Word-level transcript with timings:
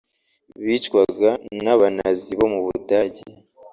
bicwaga 0.65 1.29
n’aba-Nazis 1.63 2.35
bo 2.39 2.47
mu 2.53 2.59
Budage 2.65 3.23